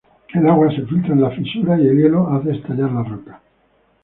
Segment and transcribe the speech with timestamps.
[0.33, 3.39] El agua se filtra en las fisuras y el hielo hace estallar la roca.